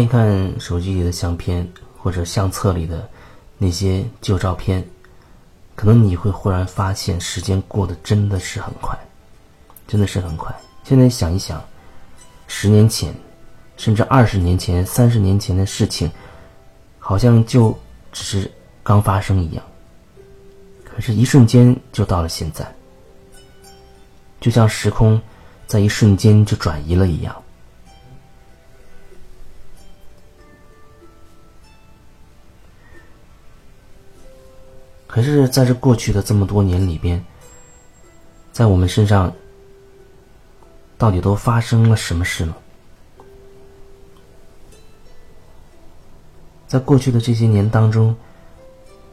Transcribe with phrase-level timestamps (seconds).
[0.00, 1.66] 看一看手机里的相片
[1.98, 3.06] 或者相册里的
[3.58, 4.82] 那些旧照片，
[5.74, 8.98] 可能你会忽然发现，时间过得真的是很快，
[9.86, 10.54] 真的是很快。
[10.84, 11.62] 现在想一想，
[12.46, 13.14] 十年前，
[13.76, 16.10] 甚至二十年前、三十年前的事情，
[16.98, 17.76] 好像就
[18.10, 18.50] 只是
[18.82, 19.62] 刚发生一样。
[20.84, 22.66] 可是，一瞬间就到了现在，
[24.40, 25.20] 就像时空
[25.66, 27.34] 在一瞬间就转移了一样。
[35.10, 37.22] 可是，在这过去的这么多年里边，
[38.52, 39.34] 在我们身上，
[40.96, 42.54] 到底都发生了什么事呢？
[46.68, 48.14] 在过去的这些年当中，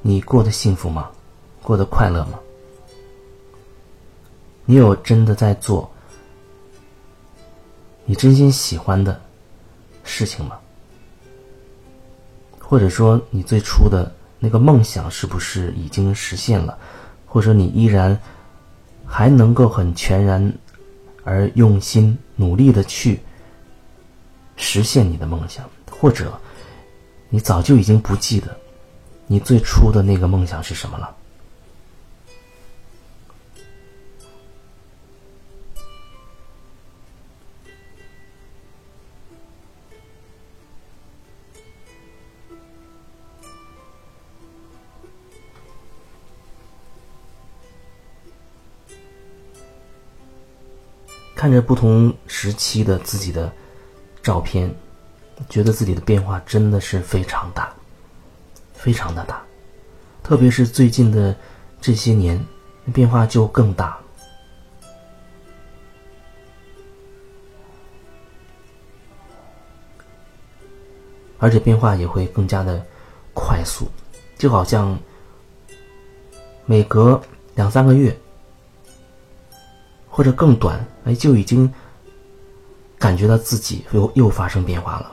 [0.00, 1.10] 你过得幸福吗？
[1.62, 2.40] 过得快乐吗？
[4.64, 5.90] 你有真的在做
[8.06, 9.20] 你真心喜欢的
[10.04, 10.58] 事情吗？
[12.58, 14.10] 或者说，你最初的？
[14.44, 16.76] 那个梦想是不是已经实现了，
[17.24, 18.18] 或者你依然
[19.06, 20.52] 还能够很全然
[21.22, 23.20] 而用心努力的去
[24.56, 26.36] 实现你的梦想，或者
[27.28, 28.48] 你早就已经不记得
[29.28, 31.14] 你最初的那个梦想是什么了？
[51.42, 53.52] 看着不同时期的自己的
[54.22, 54.72] 照片，
[55.48, 57.74] 觉得自己的变化真的是非常大，
[58.74, 59.42] 非常的大，
[60.22, 61.36] 特别是最近的
[61.80, 62.40] 这些年，
[62.94, 63.98] 变化就更大，
[71.38, 72.80] 而且变化也会更加的
[73.34, 73.90] 快速，
[74.38, 74.96] 就好像
[76.66, 77.20] 每隔
[77.56, 78.16] 两三个月。
[80.14, 81.72] 或者更短，哎，就已经
[82.98, 85.10] 感觉到自己又又发生变化了。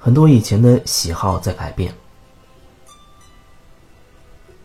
[0.00, 1.94] 很多以前的喜好在改变，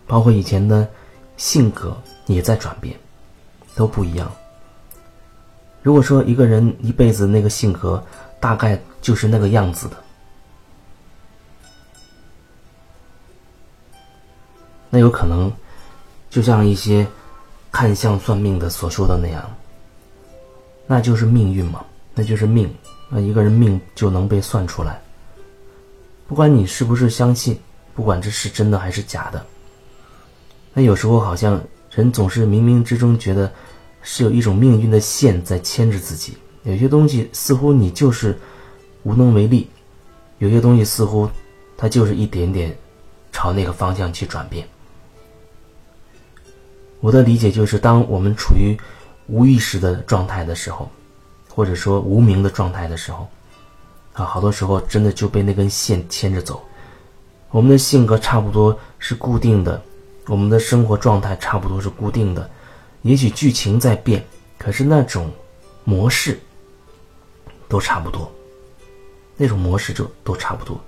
[0.08, 0.90] 包括以前的
[1.38, 1.96] 性格
[2.26, 2.98] 也在转变，
[3.76, 4.32] 都不一样。
[5.84, 8.04] 如果说一个人一辈子那个性格
[8.40, 10.03] 大概就是那个样子的。
[14.94, 15.52] 那有可能，
[16.30, 17.08] 就像一些
[17.72, 19.44] 看相算命的所说的那样，
[20.86, 21.84] 那就是命运嘛，
[22.14, 22.72] 那就是命。
[23.10, 25.02] 那一个人命就能被算出来，
[26.28, 27.60] 不管你是不是相信，
[27.96, 29.44] 不管这是真的还是假的。
[30.76, 33.52] 那有时候好像人总是冥冥之中觉得
[34.04, 38.38] 是有一种命运的线在牵着自己，有些东西似乎你就是
[39.02, 39.68] 无能为力，
[40.38, 41.28] 有些东西似乎
[41.76, 42.78] 它就是一点点
[43.32, 44.68] 朝那个方向去转变。
[47.04, 48.78] 我的理解就是，当我们处于
[49.28, 50.90] 无意识的状态的时候，
[51.50, 53.28] 或者说无名的状态的时候，
[54.14, 56.64] 啊，好多时候真的就被那根线牵着走。
[57.52, 59.82] 我们的性格差不多是固定的，
[60.28, 62.50] 我们的生活状态差不多是固定的，
[63.02, 64.24] 也许剧情在变，
[64.58, 65.30] 可是那种
[65.84, 66.40] 模式
[67.68, 68.32] 都差不多，
[69.36, 70.80] 那种模式就都差不多。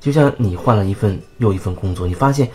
[0.00, 2.50] 就像你换了一份又一份工作，你发现，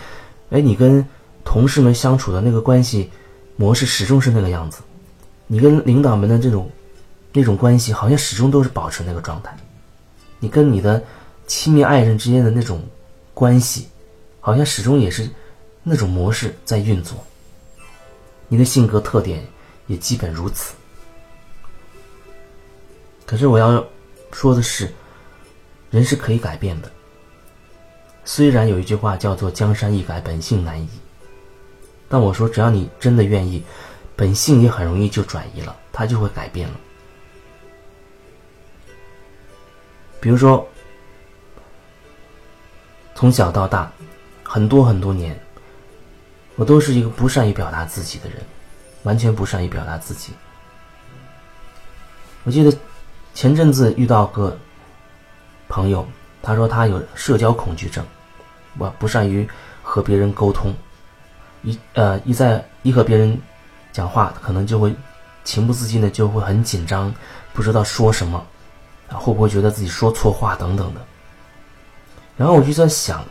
[0.49, 1.07] 哎，你跟。
[1.47, 3.09] 同事们相处的那个关系
[3.55, 4.81] 模式始终是那个样子，
[5.47, 6.69] 你跟领导们的这种
[7.31, 9.55] 那种关系好像始终都是保持那个状态，
[10.39, 11.01] 你跟你的
[11.47, 12.83] 亲密爱人之间的那种
[13.33, 13.87] 关系，
[14.41, 15.29] 好像始终也是
[15.83, 17.17] 那种模式在运作。
[18.49, 19.41] 你的性格特点
[19.87, 20.75] 也基本如此。
[23.25, 23.83] 可是我要
[24.33, 24.93] 说的是，
[25.91, 26.91] 人是可以改变的。
[28.25, 30.89] 虽然有一句话叫做“江山易改，本性难移”。
[32.09, 33.63] 但我说，只要你真的愿意，
[34.15, 36.75] 本性也很容易就转移了，它就会改变了。
[40.19, 40.67] 比如说，
[43.13, 43.91] 从小到大，
[44.43, 45.37] 很多很多年，
[46.55, 48.39] 我都是一个不善于表达自己的人，
[49.03, 50.33] 完全不善于表达自己。
[52.43, 52.75] 我记得
[53.33, 54.57] 前阵子遇到个
[55.67, 56.07] 朋友，
[56.41, 58.05] 他说他有社交恐惧症，
[58.77, 59.47] 我不善于
[59.83, 60.73] 和别人沟通。
[61.63, 63.39] 一呃一在一和别人
[63.91, 64.95] 讲话，可能就会
[65.43, 67.13] 情不自禁的就会很紧张，
[67.53, 68.45] 不知道说什么，
[69.09, 71.01] 啊会不会觉得自己说错话等等的。
[72.35, 73.23] 然后我就在想，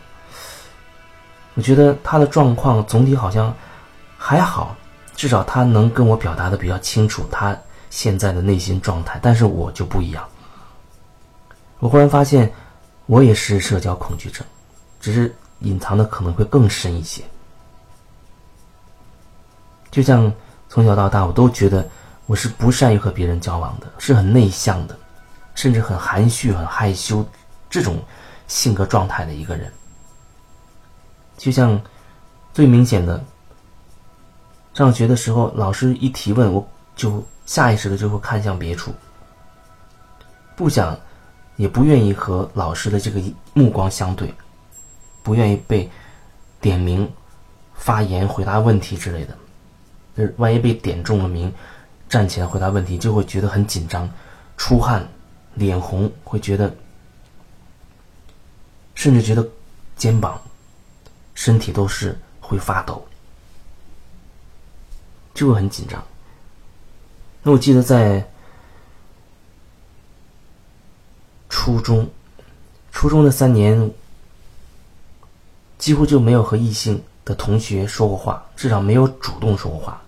[1.53, 3.55] 我觉得他的状况总体好像
[4.17, 4.75] 还好，
[5.15, 7.57] 至少他能跟我表达的比较清楚，他
[7.89, 10.27] 现在的内心状态，但是我就不一样。
[11.79, 12.51] 我忽然发现，
[13.05, 14.45] 我也是社交恐惧症，
[14.99, 17.23] 只是隐藏的可能会更深一些。
[19.91, 20.31] 就像
[20.69, 21.87] 从小到大，我都觉得
[22.25, 24.97] 我是不善于和别人交往的，是很内向的，
[25.55, 27.25] 甚至很含蓄、很害羞
[27.69, 27.99] 这种
[28.47, 29.71] 性格状态的一个人。
[31.37, 31.79] 就像
[32.53, 33.23] 最明显的，
[34.73, 38.93] 上学的时候，老师一提问，我就下意识的就会看向别处，
[40.55, 40.97] 不想。
[41.55, 43.19] 也不愿意和老师的这个
[43.55, 44.31] 目光相对，
[45.23, 45.89] 不愿意被
[46.61, 47.11] 点名、
[47.73, 49.35] 发言、回答问题之类的。
[50.17, 51.53] 就是万一被点中了名，
[52.09, 54.09] 站起来回答问题，就会觉得很紧张、
[54.57, 55.07] 出汗、
[55.53, 56.75] 脸红，会觉得，
[58.95, 59.47] 甚至觉得
[59.95, 60.41] 肩膀、
[61.35, 63.05] 身体都是会发抖，
[65.33, 66.03] 就会很紧张。
[67.43, 68.27] 那我记得在。
[71.49, 72.09] 初中，
[72.91, 73.91] 初中的三年，
[75.77, 80.01] 几乎就没有和异性的同学说过话，至少没有主动说过话，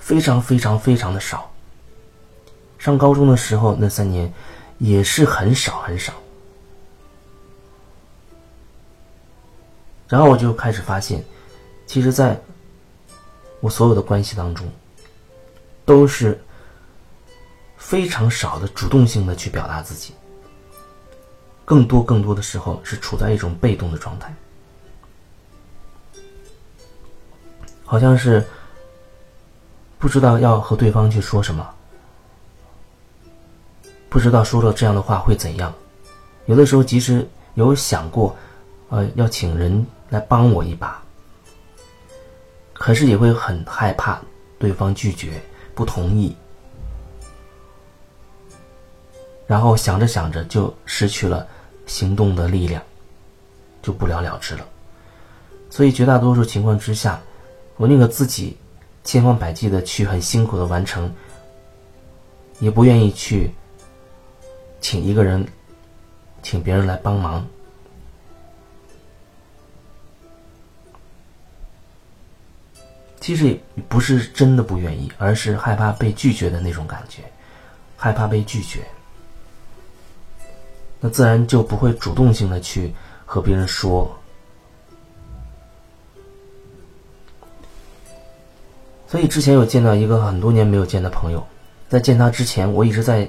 [0.00, 1.48] 非常非常非常的少。
[2.78, 4.32] 上高中的时候那三年，
[4.78, 6.12] 也是很少很少。
[10.08, 11.24] 然后我就开始发现，
[11.86, 12.40] 其实在
[13.60, 14.66] 我所有的关系当中，
[15.84, 16.42] 都是
[17.76, 20.14] 非常少的主动性的去表达自己。
[21.64, 24.34] 更多更多的时候是处在一种被动的状态，
[27.84, 28.44] 好像是
[30.00, 31.68] 不知道要和对方去说什么，
[34.08, 35.72] 不知道说了这样的话会怎样。
[36.46, 38.34] 有的时候即使有想过，
[38.88, 41.00] 呃，要请人来帮我一把，
[42.72, 44.18] 可是也会很害怕
[44.58, 45.40] 对方拒绝
[45.74, 46.34] 不同意，
[49.46, 51.46] 然后想着想着就失去了。
[51.86, 52.80] 行动的力量
[53.82, 54.64] 就不了了之了，
[55.70, 57.20] 所以绝大多数情况之下，
[57.78, 58.56] 我宁可自己
[59.02, 61.12] 千方百计的去很辛苦的完成，
[62.58, 63.50] 也不愿意去
[64.80, 65.46] 请一个人，
[66.42, 67.46] 请别人来帮忙。
[73.20, 77.22] 其实也不是真的不愿意，而是害怕被拒绝的那种感觉，
[77.96, 78.80] 害怕被拒绝。
[81.00, 82.92] 那自然就不会主动性的去
[83.24, 84.19] 和别人说，
[89.10, 91.44] 所以之前有见到一个很多年没有见的朋友，
[91.88, 93.28] 在见他之前，我一直在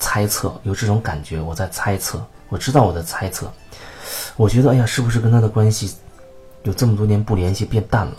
[0.00, 3.48] 猜测，有这种感觉，我在猜测，我知道我的猜测，
[4.36, 5.96] 我觉得，哎呀，是不是跟他的关系
[6.64, 8.16] 有这么多年不联系变淡了？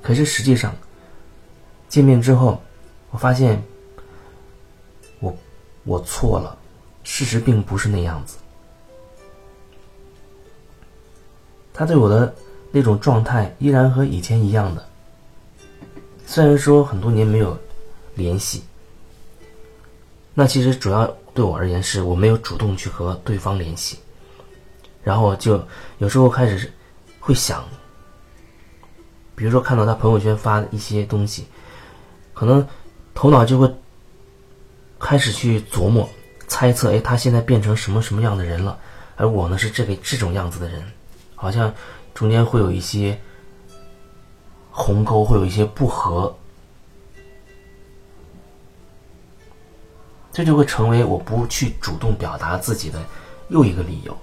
[0.00, 0.72] 可是实际上，
[1.88, 2.62] 见面之后，
[3.10, 3.60] 我发现。
[5.84, 6.56] 我错了，
[7.02, 8.36] 事实并不是那样子。
[11.74, 12.32] 他对我的
[12.72, 14.84] 那种状态依然和以前一样的，
[16.26, 17.56] 虽然说很多年没有
[18.16, 18.64] 联系，
[20.34, 23.98] 那其实主要对我而言是我没有主动去和对方联系，
[25.04, 25.64] 然后就
[25.98, 26.72] 有时候开始
[27.20, 27.64] 会想，
[29.36, 31.46] 比如说看到他朋友圈发的一些东西，
[32.34, 32.66] 可能
[33.14, 33.72] 头脑就会。
[35.04, 36.08] 开始去琢磨、
[36.46, 38.78] 猜测，哎，他现在变成什么什么样的人了？
[39.16, 40.80] 而我呢，是这个这种样子的人，
[41.34, 41.74] 好像
[42.14, 43.20] 中间会有一些
[44.70, 46.34] 鸿沟，会有一些不和，
[50.32, 53.02] 这就会成为我不去主动表达自己的
[53.48, 54.16] 又一个理由。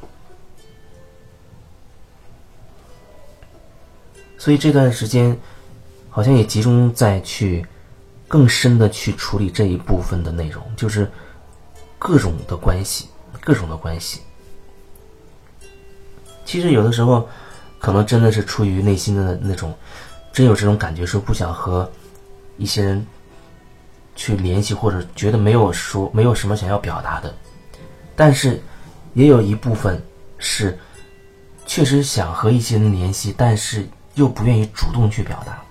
[4.38, 5.38] 所以这段时间，
[6.10, 7.66] 好像也集中在去。
[8.30, 11.10] 更深的去处理这一部分的内容，就是
[11.98, 13.08] 各种的关系，
[13.42, 14.22] 各种的关系。
[16.46, 17.28] 其实有的时候，
[17.80, 19.74] 可能真的是出于内心的那种，
[20.32, 21.90] 真有这种感觉，说不想和
[22.58, 23.06] 一些人
[24.16, 27.34] 去联系，或者觉得没有说没有什么想要表达的。
[28.16, 28.62] 但是，
[29.14, 30.02] 也有一部分
[30.38, 30.78] 是
[31.66, 35.62] 确实想和一些人联系，但是又不愿意主动去表达。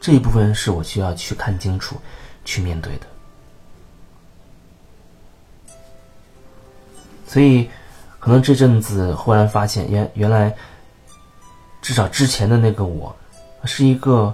[0.00, 1.96] 这一部分是我需要去看清楚、
[2.46, 3.06] 去面对的，
[7.26, 7.68] 所以
[8.20, 10.54] 可能这阵子忽然发现，原原来
[11.80, 13.16] 至少之前的那个我，
[13.64, 14.32] 是一个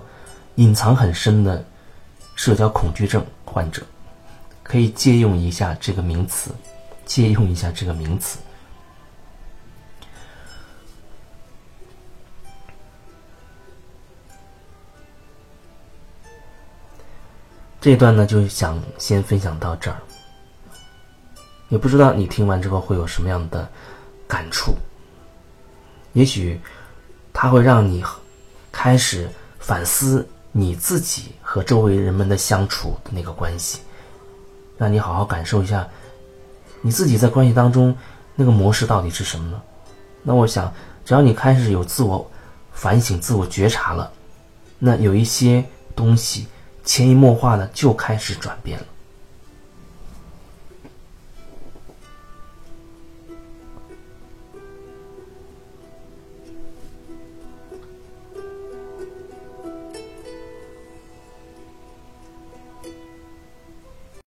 [0.57, 1.65] 隐藏很深的
[2.35, 3.83] 社交恐惧症患者，
[4.65, 6.51] 可以借用一下这个名词，
[7.05, 8.39] 借用一下这个名词。
[17.81, 19.97] 这段呢，就想先分享到这儿。
[21.69, 23.69] 也不知道你听完之后会有什么样的
[24.27, 24.75] 感触。
[26.13, 26.61] 也许
[27.33, 28.05] 它会让你
[28.73, 33.81] 开始反思你自己和周围人们的相处的那个关系，
[34.79, 35.87] 让你好好感受一下
[36.81, 37.95] 你自己在关系当中
[38.35, 39.61] 那个模式到底是什么呢？
[40.23, 40.73] 那我想，
[41.05, 42.31] 只要你开始有自我
[42.73, 44.11] 反省、自我觉察了，
[44.79, 46.47] 那有一些东西
[46.85, 48.87] 潜移默化的就开始转变了。